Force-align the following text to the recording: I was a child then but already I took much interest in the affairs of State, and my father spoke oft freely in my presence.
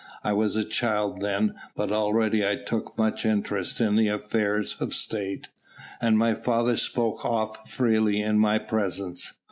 I 0.23 0.33
was 0.33 0.55
a 0.55 0.63
child 0.63 1.21
then 1.21 1.53
but 1.75 1.91
already 1.91 2.43
I 2.43 2.55
took 2.55 2.97
much 2.97 3.23
interest 3.23 3.79
in 3.79 3.95
the 3.97 4.07
affairs 4.07 4.77
of 4.79 4.95
State, 4.95 5.49
and 6.01 6.17
my 6.17 6.33
father 6.33 6.75
spoke 6.75 7.23
oft 7.23 7.67
freely 7.67 8.19
in 8.19 8.39
my 8.39 8.57
presence. 8.57 9.33